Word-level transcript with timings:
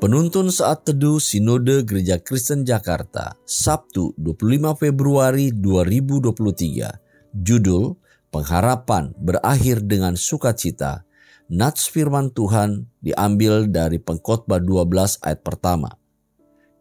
Penuntun 0.00 0.48
saat 0.48 0.88
teduh 0.88 1.20
Sinode 1.20 1.84
Gereja 1.84 2.16
Kristen 2.16 2.64
Jakarta, 2.64 3.36
Sabtu 3.44 4.16
25 4.16 4.72
Februari 4.72 5.52
2023. 5.52 7.36
Judul 7.36 8.00
Pengharapan 8.32 9.12
berakhir 9.20 9.84
dengan 9.84 10.16
sukacita. 10.16 11.04
Nats 11.52 11.84
firman 11.92 12.32
Tuhan 12.32 12.88
diambil 13.04 13.68
dari 13.68 14.00
Pengkhotbah 14.00 14.64
12 14.64 15.20
ayat 15.20 15.44
pertama. 15.44 15.92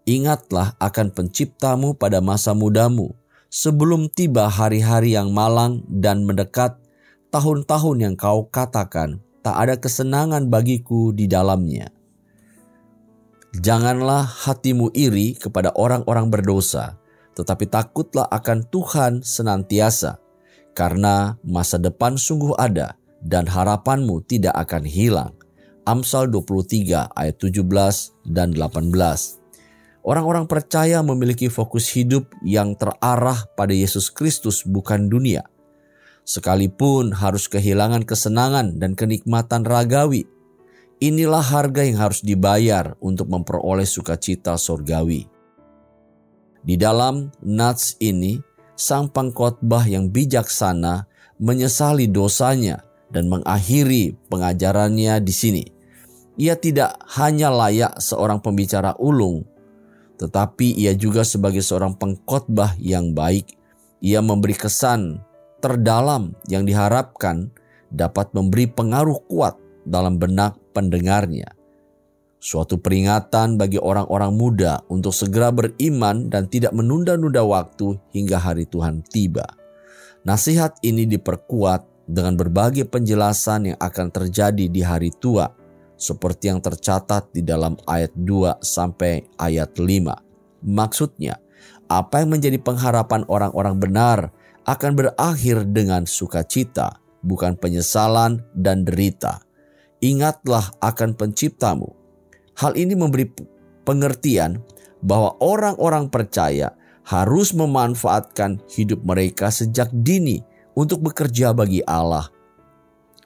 Ingatlah 0.07 0.79
akan 0.79 1.11
penciptamu 1.11 1.99
pada 1.99 2.23
masa 2.23 2.55
mudamu, 2.55 3.19
sebelum 3.51 4.07
tiba 4.07 4.47
hari-hari 4.47 5.19
yang 5.19 5.35
malang 5.35 5.83
dan 5.91 6.23
mendekat, 6.23 6.79
tahun-tahun 7.35 7.99
yang 7.99 8.15
kau 8.15 8.47
katakan, 8.47 9.19
tak 9.43 9.59
ada 9.59 9.75
kesenangan 9.75 10.47
bagiku 10.47 11.11
di 11.11 11.27
dalamnya 11.27 11.98
Janganlah 13.59 14.23
hatimu 14.23 14.95
iri 14.95 15.35
kepada 15.35 15.75
orang-orang 15.75 16.31
berdosa, 16.31 16.95
tetapi 17.35 17.67
takutlah 17.67 18.23
akan 18.31 18.63
Tuhan 18.71 19.19
senantiasa, 19.19 20.15
karena 20.71 21.35
masa 21.43 21.75
depan 21.75 22.15
sungguh 22.15 22.55
ada 22.55 22.95
dan 23.19 23.43
harapanmu 23.43 24.23
tidak 24.23 24.55
akan 24.55 24.87
hilang. 24.87 25.35
Amsal 25.83 26.31
23 26.31 27.11
ayat 27.11 27.35
17 27.35 28.31
dan 28.31 28.55
18. 28.55 28.95
Orang-orang 30.07 30.47
percaya 30.47 31.03
memiliki 31.03 31.51
fokus 31.51 31.91
hidup 31.91 32.31
yang 32.47 32.79
terarah 32.79 33.43
pada 33.59 33.75
Yesus 33.75 34.07
Kristus 34.07 34.63
bukan 34.63 35.11
dunia. 35.11 35.43
Sekalipun 36.23 37.11
harus 37.11 37.51
kehilangan 37.51 38.07
kesenangan 38.07 38.79
dan 38.79 38.95
kenikmatan 38.95 39.67
ragawi, 39.67 40.23
Inilah 40.99 41.39
harga 41.39 41.87
yang 41.87 41.95
harus 41.95 42.19
dibayar 42.19 42.99
untuk 42.99 43.31
memperoleh 43.31 43.87
sukacita 43.87 44.59
sorgawi. 44.59 45.31
Di 46.59 46.75
dalam 46.75 47.31
nats 47.39 47.95
ini, 48.03 48.35
sang 48.75 49.07
pengkhotbah 49.07 49.87
yang 49.87 50.11
bijaksana 50.11 51.07
menyesali 51.39 52.11
dosanya 52.11 52.83
dan 53.15 53.31
mengakhiri 53.31 54.11
pengajarannya 54.27 55.23
di 55.23 55.31
sini. 55.31 55.63
Ia 56.35 56.59
tidak 56.59 56.99
hanya 57.15 57.47
layak 57.47 57.95
seorang 58.03 58.43
pembicara 58.43 58.91
ulung, 58.99 59.47
tetapi 60.19 60.83
ia 60.83 60.91
juga 60.99 61.23
sebagai 61.23 61.63
seorang 61.63 61.95
pengkhotbah 61.95 62.75
yang 62.75 63.15
baik. 63.15 63.55
Ia 64.03 64.19
memberi 64.19 64.55
kesan 64.55 65.23
terdalam 65.63 66.35
yang 66.51 66.67
diharapkan 66.67 67.55
dapat 67.87 68.35
memberi 68.35 68.67
pengaruh 68.67 69.23
kuat 69.31 69.68
dalam 69.89 70.21
benak 70.21 70.53
pendengarnya. 70.69 71.57
Suatu 72.39 72.79
peringatan 72.79 73.59
bagi 73.59 73.75
orang-orang 73.75 74.31
muda 74.31 74.79
untuk 74.87 75.11
segera 75.11 75.51
beriman 75.51 76.31
dan 76.31 76.47
tidak 76.47 76.71
menunda-nunda 76.71 77.43
waktu 77.43 77.99
hingga 78.15 78.39
hari 78.39 78.63
Tuhan 78.63 79.03
tiba. 79.03 79.43
Nasihat 80.23 80.79
ini 80.79 81.03
diperkuat 81.03 82.07
dengan 82.07 82.39
berbagai 82.39 82.87
penjelasan 82.87 83.75
yang 83.75 83.77
akan 83.81 84.07
terjadi 84.07 84.71
di 84.71 84.79
hari 84.79 85.11
tua, 85.11 85.51
seperti 85.99 86.47
yang 86.47 86.63
tercatat 86.63 87.27
di 87.35 87.43
dalam 87.43 87.75
ayat 87.83 88.15
2 88.15 88.63
sampai 88.63 89.27
ayat 89.35 89.75
5. 89.75 90.63
Maksudnya, 90.63 91.43
apa 91.91 92.23
yang 92.23 92.39
menjadi 92.39 92.55
pengharapan 92.55 93.27
orang-orang 93.27 93.75
benar 93.83 94.19
akan 94.63 94.91
berakhir 94.95 95.67
dengan 95.67 96.07
sukacita, 96.07 97.03
bukan 97.19 97.59
penyesalan 97.59 98.47
dan 98.55 98.87
derita 98.87 99.48
ingatlah 99.99 100.71
akan 100.83 101.15
penciptamu. 101.15 101.91
Hal 102.59 102.75
ini 102.75 102.95
memberi 102.95 103.27
pengertian 103.87 104.59
bahwa 104.99 105.39
orang-orang 105.39 106.11
percaya 106.11 106.75
harus 107.07 107.55
memanfaatkan 107.55 108.59
hidup 108.69 109.01
mereka 109.01 109.49
sejak 109.49 109.89
dini 109.91 110.43
untuk 110.75 111.01
bekerja 111.01 111.55
bagi 111.55 111.79
Allah. 111.87 112.27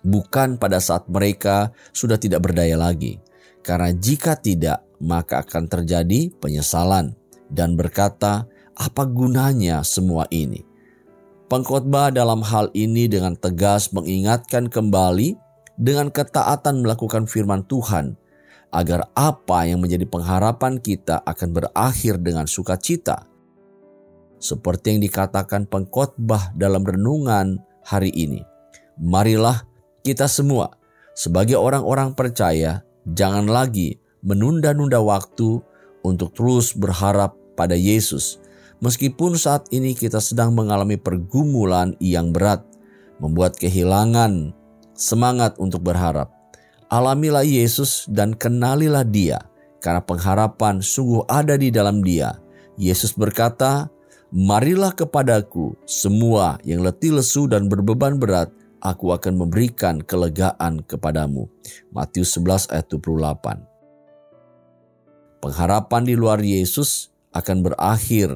Bukan 0.03 0.59
pada 0.59 0.83
saat 0.83 1.07
mereka 1.07 1.71
sudah 1.95 2.19
tidak 2.19 2.45
berdaya 2.45 2.75
lagi. 2.75 3.19
Karena 3.63 3.95
jika 3.95 4.35
tidak, 4.35 4.83
maka 4.99 5.43
akan 5.43 5.71
terjadi 5.71 6.31
penyesalan 6.39 7.15
dan 7.47 7.79
berkata, 7.79 8.43
apa 8.75 9.03
gunanya 9.07 9.79
semua 9.87 10.27
ini? 10.27 10.63
Pengkhotbah 11.47 12.11
dalam 12.11 12.43
hal 12.43 12.71
ini 12.75 13.07
dengan 13.07 13.37
tegas 13.37 13.93
mengingatkan 13.95 14.67
kembali 14.67 15.37
dengan 15.77 16.13
ketaatan 16.13 16.85
melakukan 16.85 17.25
firman 17.25 17.65
Tuhan, 17.65 18.17
agar 18.73 19.09
apa 19.13 19.69
yang 19.69 19.85
menjadi 19.85 20.09
pengharapan 20.09 20.81
kita 20.81 21.21
akan 21.21 21.49
berakhir 21.53 22.17
dengan 22.17 22.49
sukacita. 22.49 23.29
Seperti 24.41 24.97
yang 24.97 25.01
dikatakan 25.05 25.69
pengkhotbah 25.69 26.51
dalam 26.57 26.83
renungan 26.83 27.61
hari 27.85 28.11
ini. 28.11 28.43
Marilah 28.99 29.63
kita 30.03 30.27
semua 30.27 30.73
sebagai 31.13 31.55
orang-orang 31.55 32.17
percaya 32.17 32.81
jangan 33.07 33.47
lagi 33.47 34.01
menunda-nunda 34.25 34.99
waktu 34.99 35.61
untuk 36.03 36.33
terus 36.35 36.73
berharap 36.75 37.37
pada 37.53 37.77
Yesus. 37.77 38.41
Meskipun 38.83 39.39
saat 39.39 39.71
ini 39.71 39.95
kita 39.95 40.19
sedang 40.19 40.51
mengalami 40.51 40.99
pergumulan 40.99 41.95
yang 42.03 42.35
berat, 42.35 42.67
membuat 43.23 43.55
kehilangan 43.55 44.51
semangat 45.03 45.59
untuk 45.59 45.83
berharap. 45.83 46.31
Alamilah 46.87 47.43
Yesus 47.43 48.07
dan 48.07 48.31
kenalilah 48.31 49.03
Dia, 49.03 49.43
karena 49.83 49.99
pengharapan 49.99 50.79
sungguh 50.79 51.27
ada 51.27 51.59
di 51.59 51.67
dalam 51.67 51.99
Dia. 51.99 52.39
Yesus 52.79 53.11
berkata, 53.11 53.91
"Marilah 54.31 54.95
kepadaku, 54.95 55.75
semua 55.83 56.55
yang 56.63 56.79
letih 56.79 57.19
lesu 57.19 57.51
dan 57.51 57.67
berbeban 57.67 58.15
berat, 58.15 58.47
aku 58.79 59.11
akan 59.11 59.43
memberikan 59.43 59.99
kelegaan 59.99 60.79
kepadamu." 60.87 61.51
Matius 61.91 62.39
11 62.39 62.71
ayat 62.71 62.87
28. 62.87 63.67
Pengharapan 65.43 66.01
di 66.07 66.15
luar 66.15 66.39
Yesus 66.39 67.11
akan 67.35 67.67
berakhir 67.67 68.31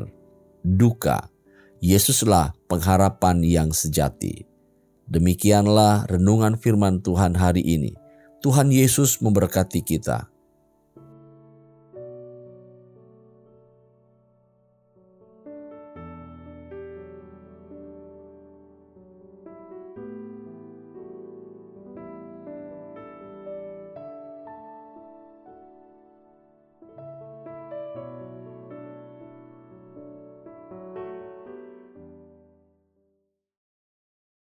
duka. 0.65 1.31
Yesuslah 1.79 2.57
pengharapan 2.67 3.45
yang 3.45 3.69
sejati. 3.69 4.56
Demikianlah 5.07 6.03
renungan 6.11 6.59
firman 6.59 6.99
Tuhan 6.99 7.39
hari 7.39 7.63
ini. 7.63 7.95
Tuhan 8.43 8.69
Yesus 8.69 9.23
memberkati 9.23 9.79
kita. 9.79 10.27